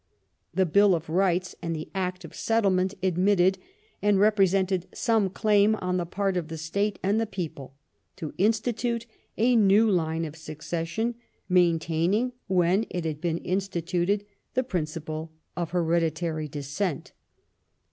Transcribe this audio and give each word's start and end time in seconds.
The 0.51 0.65
Bill 0.65 0.95
of 0.95 1.09
Rights 1.11 1.55
and 1.61 1.75
the 1.75 1.87
Act 1.93 2.25
of 2.25 2.33
Settlement 2.33 2.95
admitted 3.03 3.59
and 4.01 4.19
represented 4.19 4.87
some 4.95 5.29
claim 5.29 5.75
on 5.75 5.97
the 5.97 6.07
part 6.07 6.37
of 6.37 6.47
the 6.47 6.57
state 6.57 6.97
and 7.03 7.21
the 7.21 7.27
people 7.27 7.75
to 8.15 8.33
institute 8.39 9.05
a 9.37 9.55
new 9.55 9.87
line 9.87 10.25
of 10.25 10.35
succession, 10.35 11.13
maintaining, 11.47 12.31
when 12.47 12.87
it 12.89 13.05
had 13.05 13.21
been 13.21 13.37
instituted, 13.37 14.25
the 14.55 14.63
principle 14.63 15.33
of 15.55 15.69
hereditary 15.69 16.47
descent. 16.47 17.11